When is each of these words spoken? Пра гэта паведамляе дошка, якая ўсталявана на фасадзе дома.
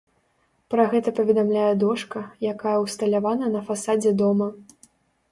Пра 0.73 0.83
гэта 0.93 1.09
паведамляе 1.17 1.67
дошка, 1.83 2.21
якая 2.51 2.73
ўсталявана 2.85 3.51
на 3.57 3.61
фасадзе 3.69 4.15
дома. 4.23 4.47